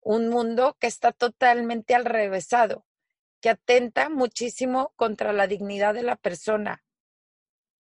un 0.00 0.28
mundo 0.28 0.76
que 0.80 0.86
está 0.86 1.12
totalmente 1.12 1.94
al 1.94 2.04
revésado, 2.04 2.86
que 3.40 3.50
atenta 3.50 4.08
muchísimo 4.08 4.92
contra 4.96 5.32
la 5.32 5.46
dignidad 5.46 5.94
de 5.94 6.02
la 6.02 6.16
persona, 6.16 6.84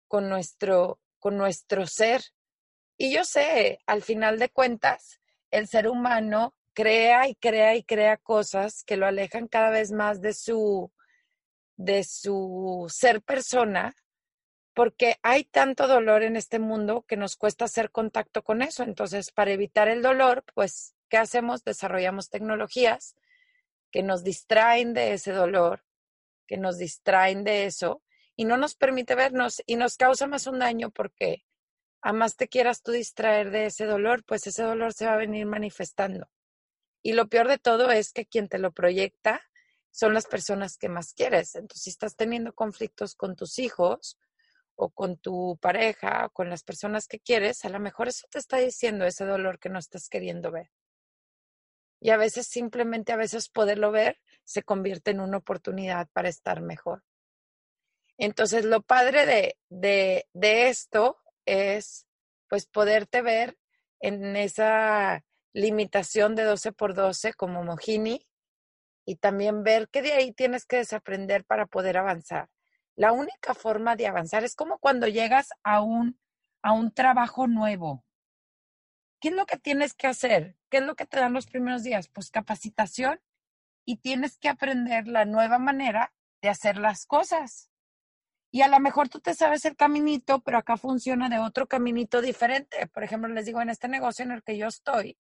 con 0.07 0.29
nuestro, 0.29 0.99
con 1.19 1.37
nuestro 1.37 1.87
ser. 1.87 2.21
Y 2.97 3.13
yo 3.13 3.23
sé, 3.23 3.79
al 3.85 4.01
final 4.01 4.39
de 4.39 4.49
cuentas, 4.49 5.19
el 5.55 5.67
ser 5.67 5.87
humano 5.87 6.53
crea 6.73 7.27
y 7.27 7.35
crea 7.35 7.75
y 7.75 7.83
crea 7.83 8.17
cosas 8.17 8.83
que 8.83 8.97
lo 8.97 9.05
alejan 9.05 9.47
cada 9.47 9.69
vez 9.69 9.91
más 9.91 10.21
de 10.21 10.33
su, 10.33 10.91
de 11.77 12.03
su 12.03 12.87
ser 12.89 13.21
persona, 13.21 13.95
porque 14.73 15.15
hay 15.23 15.45
tanto 15.45 15.87
dolor 15.87 16.23
en 16.23 16.35
este 16.35 16.59
mundo 16.59 17.05
que 17.07 17.15
nos 17.15 17.37
cuesta 17.37 17.65
hacer 17.65 17.91
contacto 17.91 18.43
con 18.43 18.61
eso. 18.61 18.83
Entonces, 18.83 19.31
para 19.31 19.51
evitar 19.51 19.87
el 19.87 20.01
dolor, 20.01 20.43
pues, 20.53 20.93
¿qué 21.07 21.17
hacemos? 21.17 21.63
Desarrollamos 21.63 22.29
tecnologías 22.29 23.15
que 23.91 24.03
nos 24.03 24.25
distraen 24.25 24.93
de 24.93 25.13
ese 25.13 25.31
dolor, 25.31 25.85
que 26.45 26.57
nos 26.57 26.77
distraen 26.77 27.45
de 27.45 27.65
eso 27.65 28.01
y 28.35 28.43
no 28.43 28.57
nos 28.57 28.75
permite 28.75 29.15
vernos 29.15 29.63
y 29.65 29.77
nos 29.77 29.95
causa 29.95 30.27
más 30.27 30.47
un 30.47 30.59
daño 30.59 30.89
porque 30.89 31.44
a 32.05 32.13
más 32.13 32.35
te 32.35 32.47
quieras 32.47 32.83
tú 32.83 32.91
distraer 32.91 33.49
de 33.49 33.65
ese 33.65 33.85
dolor, 33.85 34.23
pues 34.25 34.45
ese 34.45 34.61
dolor 34.61 34.93
se 34.93 35.07
va 35.07 35.13
a 35.13 35.17
venir 35.17 35.47
manifestando. 35.47 36.29
Y 37.01 37.13
lo 37.13 37.29
peor 37.29 37.47
de 37.47 37.57
todo 37.57 37.89
es 37.89 38.13
que 38.13 38.27
quien 38.27 38.47
te 38.47 38.59
lo 38.59 38.71
proyecta 38.71 39.41
son 39.89 40.13
las 40.13 40.27
personas 40.27 40.77
que 40.77 40.87
más 40.87 41.15
quieres. 41.15 41.55
Entonces, 41.55 41.81
si 41.81 41.89
estás 41.89 42.15
teniendo 42.15 42.53
conflictos 42.53 43.15
con 43.15 43.35
tus 43.35 43.57
hijos 43.57 44.19
o 44.75 44.91
con 44.91 45.17
tu 45.17 45.57
pareja 45.59 46.27
o 46.27 46.29
con 46.29 46.47
las 46.47 46.61
personas 46.61 47.07
que 47.07 47.19
quieres, 47.19 47.65
a 47.65 47.69
lo 47.69 47.79
mejor 47.79 48.07
eso 48.07 48.27
te 48.29 48.37
está 48.37 48.57
diciendo 48.57 49.05
ese 49.05 49.25
dolor 49.25 49.57
que 49.57 49.69
no 49.69 49.79
estás 49.79 50.07
queriendo 50.07 50.51
ver. 50.51 50.69
Y 51.99 52.11
a 52.11 52.17
veces 52.17 52.45
simplemente, 52.45 53.13
a 53.13 53.17
veces 53.17 53.49
poderlo 53.49 53.91
ver 53.91 54.21
se 54.43 54.61
convierte 54.61 55.09
en 55.09 55.21
una 55.21 55.37
oportunidad 55.37 56.07
para 56.13 56.29
estar 56.29 56.61
mejor. 56.61 57.03
Entonces, 58.19 58.63
lo 58.63 58.83
padre 58.83 59.25
de, 59.25 59.57
de, 59.69 60.27
de 60.33 60.69
esto 60.69 61.17
es 61.45 62.07
pues 62.49 62.65
poderte 62.65 63.21
ver 63.21 63.57
en 63.99 64.35
esa 64.35 65.23
limitación 65.53 66.35
de 66.35 66.43
12 66.43 66.71
por 66.73 66.93
12 66.93 67.33
como 67.33 67.63
Mojini 67.63 68.27
y 69.05 69.15
también 69.15 69.63
ver 69.63 69.89
que 69.89 70.01
de 70.01 70.13
ahí 70.13 70.31
tienes 70.31 70.65
que 70.65 70.77
desaprender 70.77 71.45
para 71.45 71.65
poder 71.65 71.97
avanzar. 71.97 72.49
La 72.95 73.11
única 73.11 73.53
forma 73.53 73.95
de 73.95 74.07
avanzar 74.07 74.43
es 74.43 74.55
como 74.55 74.79
cuando 74.79 75.07
llegas 75.07 75.49
a 75.63 75.81
un, 75.81 76.19
a 76.61 76.71
un 76.71 76.93
trabajo 76.93 77.47
nuevo. 77.47 78.03
¿Qué 79.19 79.29
es 79.29 79.35
lo 79.35 79.45
que 79.45 79.57
tienes 79.57 79.93
que 79.93 80.07
hacer? 80.07 80.55
¿Qué 80.69 80.77
es 80.77 80.83
lo 80.83 80.95
que 80.95 81.05
te 81.05 81.19
dan 81.19 81.33
los 81.33 81.47
primeros 81.47 81.83
días? 81.83 82.09
Pues 82.09 82.31
capacitación 82.31 83.21
y 83.85 83.97
tienes 83.97 84.37
que 84.37 84.49
aprender 84.49 85.07
la 85.07 85.25
nueva 85.25 85.59
manera 85.59 86.13
de 86.41 86.49
hacer 86.49 86.77
las 86.77 87.05
cosas. 87.05 87.69
Y 88.55 88.61
a 88.61 88.69
lo 88.69 88.79
mejor 88.79 89.09
tú 89.09 89.19
te 89.19 89.33
sabes 89.33 89.65
el 89.65 89.75
caminito, 89.75 90.39
pero 90.39 90.57
acá 90.57 90.77
funciona 90.77 91.27
de 91.27 91.39
otro 91.39 91.67
caminito 91.67 92.21
diferente. 92.21 92.87
Por 92.87 93.03
ejemplo, 93.03 93.27
les 93.27 93.45
digo, 93.45 93.61
en 93.61 93.69
este 93.69 93.89
negocio 93.89 94.23
en 94.23 94.31
el 94.31 94.43
que 94.43 94.57
yo 94.57 94.67
estoy, 94.67 95.17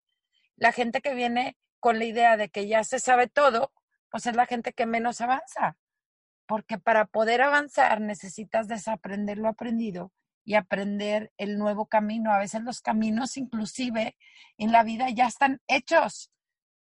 la 0.56 0.70
gente 0.70 1.00
que 1.00 1.14
viene 1.14 1.56
con 1.80 1.98
la 1.98 2.04
idea 2.04 2.36
de 2.36 2.50
que 2.50 2.68
ya 2.68 2.84
se 2.84 3.00
sabe 3.00 3.28
todo, 3.28 3.72
pues 4.10 4.26
es 4.26 4.36
la 4.36 4.44
gente 4.44 4.74
que 4.74 4.84
menos 4.84 5.22
avanza. 5.22 5.78
Porque 6.44 6.76
para 6.76 7.06
poder 7.06 7.40
avanzar 7.40 8.02
necesitas 8.02 8.68
desaprender 8.68 9.38
lo 9.38 9.48
aprendido 9.48 10.12
y 10.44 10.52
aprender 10.52 11.32
el 11.38 11.56
nuevo 11.56 11.86
camino. 11.86 12.34
A 12.34 12.38
veces 12.38 12.60
los 12.60 12.82
caminos 12.82 13.38
inclusive 13.38 14.14
en 14.58 14.72
la 14.72 14.84
vida 14.84 15.08
ya 15.08 15.26
están 15.26 15.62
hechos. 15.68 16.30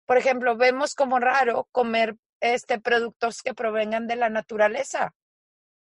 Por 0.07 0.17
ejemplo, 0.17 0.57
vemos 0.57 0.95
como 0.95 1.19
raro 1.19 1.69
comer 1.73 2.17
este 2.41 2.81
productos 2.81 3.43
que 3.43 3.53
provengan 3.53 4.07
de 4.07 4.17
la 4.17 4.31
naturaleza 4.31 5.15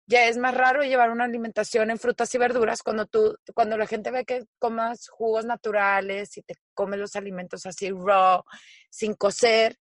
ya 0.09 0.25
es 0.25 0.39
más 0.39 0.55
raro 0.55 0.81
llevar 0.81 1.11
una 1.11 1.25
alimentación 1.25 1.91
en 1.91 1.99
frutas 1.99 2.33
y 2.33 2.39
verduras 2.39 2.81
cuando 2.81 3.05
tú, 3.05 3.37
cuando 3.53 3.77
la 3.77 3.85
gente 3.85 4.09
ve 4.09 4.25
que 4.25 4.47
comas 4.57 5.07
jugos 5.07 5.45
naturales 5.45 6.35
y 6.35 6.41
te 6.41 6.55
comes 6.73 6.99
los 6.99 7.15
alimentos 7.15 7.67
así 7.67 7.91
raw, 7.91 8.43
sin 8.89 9.13
cocer, 9.13 9.77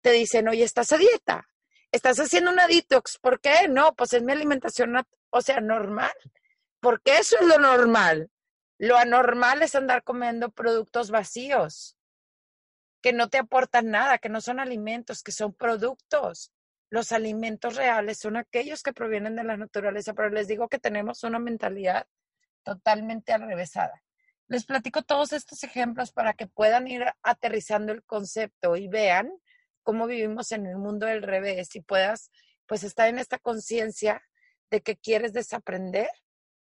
te 0.00 0.12
dicen, 0.12 0.46
oye, 0.46 0.62
estás 0.62 0.92
a 0.92 0.96
dieta, 0.96 1.48
estás 1.90 2.20
haciendo 2.20 2.52
una 2.52 2.68
detox, 2.68 3.18
¿por 3.18 3.40
qué? 3.40 3.66
No, 3.68 3.96
pues 3.96 4.12
es 4.12 4.22
mi 4.22 4.30
alimentación, 4.30 4.94
o 5.30 5.40
sea, 5.42 5.60
normal, 5.60 6.12
porque 6.78 7.18
eso 7.18 7.36
es 7.40 7.46
lo 7.48 7.58
normal. 7.58 8.30
Lo 8.78 8.96
anormal 8.96 9.62
es 9.62 9.74
andar 9.74 10.04
comiendo 10.04 10.52
productos 10.52 11.10
vacíos, 11.10 11.96
que 13.02 13.12
no 13.12 13.28
te 13.28 13.38
aportan 13.38 13.90
nada, 13.90 14.18
que 14.18 14.28
no 14.28 14.40
son 14.40 14.60
alimentos, 14.60 15.24
que 15.24 15.32
son 15.32 15.52
productos 15.52 16.52
los 16.90 17.12
alimentos 17.12 17.76
reales 17.76 18.18
son 18.18 18.36
aquellos 18.36 18.82
que 18.82 18.92
provienen 18.92 19.36
de 19.36 19.44
la 19.44 19.56
naturaleza, 19.56 20.14
pero 20.14 20.30
les 20.30 20.48
digo 20.48 20.68
que 20.68 20.78
tenemos 20.78 21.24
una 21.24 21.38
mentalidad 21.38 22.06
totalmente 22.62 23.32
alrevesada. 23.32 24.02
Les 24.48 24.66
platico 24.66 25.02
todos 25.02 25.32
estos 25.32 25.64
ejemplos 25.64 26.12
para 26.12 26.34
que 26.34 26.46
puedan 26.46 26.86
ir 26.86 27.04
aterrizando 27.22 27.92
el 27.92 28.04
concepto 28.04 28.76
y 28.76 28.88
vean 28.88 29.32
cómo 29.82 30.06
vivimos 30.06 30.52
en 30.52 30.66
el 30.66 30.76
mundo 30.76 31.06
del 31.06 31.22
revés 31.22 31.74
y 31.76 31.80
puedas 31.80 32.30
pues 32.66 32.84
estar 32.84 33.08
en 33.08 33.18
esta 33.18 33.38
conciencia 33.38 34.22
de 34.70 34.80
que 34.80 34.96
quieres 34.96 35.32
desaprender 35.32 36.08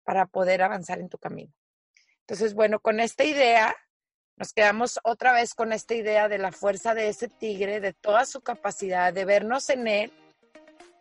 para 0.05 0.27
poder 0.27 0.62
avanzar 0.62 1.01
en 1.01 1.09
tu 1.09 1.18
camino. 1.18 1.53
Entonces, 2.21 2.55
bueno, 2.55 2.81
con 2.81 3.01
esta 3.01 3.25
idea 3.25 3.75
nos 4.38 4.53
quedamos 4.53 5.01
otra 5.03 5.33
vez 5.33 5.53
con 5.53 5.72
esta 5.72 5.94
idea 5.94 6.29
de 6.29 6.38
la 6.38 6.53
fuerza 6.53 6.94
de 6.94 7.09
ese 7.09 7.29
tigre, 7.29 7.81
de 7.81 7.92
toda 7.92 8.24
su 8.24 8.40
capacidad, 8.40 9.12
de 9.12 9.24
vernos 9.24 9.68
en 9.68 9.88
él 9.88 10.12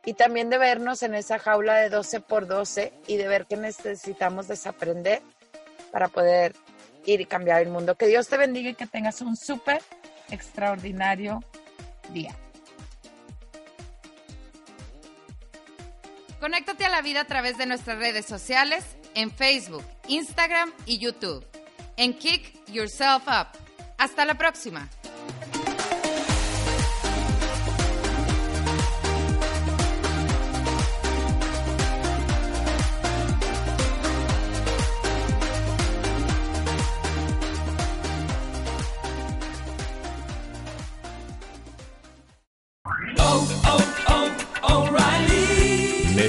y 0.06 0.14
también 0.14 0.50
de 0.50 0.58
vernos 0.58 1.04
en 1.04 1.14
esa 1.14 1.38
jaula 1.38 1.76
de 1.76 1.90
12 1.90 2.22
por 2.22 2.48
12 2.48 2.94
y 3.06 3.18
de 3.18 3.28
ver 3.28 3.46
que 3.46 3.56
necesitamos 3.56 4.48
desaprender 4.48 5.22
para 5.92 6.08
poder 6.08 6.56
ir 7.06 7.22
y 7.22 7.26
cambiar 7.26 7.62
el 7.62 7.70
mundo. 7.70 7.94
Que 7.94 8.08
Dios 8.08 8.28
te 8.28 8.38
bendiga 8.38 8.72
y 8.72 8.74
que 8.74 8.88
tengas 8.88 9.22
un 9.22 9.38
súper 9.38 9.84
extraordinario 10.32 11.44
día. 12.10 12.36
Conéctate 16.40 16.86
a 16.86 16.90
la 16.90 17.02
vida 17.02 17.22
a 17.22 17.26
través 17.26 17.58
de 17.60 17.68
nuestras 17.68 18.00
redes 18.00 18.26
sociales 18.26 18.84
en 19.14 19.30
Facebook, 19.30 19.84
Instagram 20.08 20.74
y 20.86 20.98
YouTube 20.98 21.46
en 21.98 22.14
Kick 22.14 22.54
Yourself 22.72 23.24
Up. 23.28 23.48
Hasta 23.98 24.24
la 24.26 24.36
próxima. 24.36 24.88